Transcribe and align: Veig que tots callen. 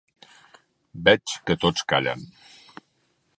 Veig 1.09 1.35
que 1.51 1.57
tots 1.65 1.85
callen. 1.93 2.25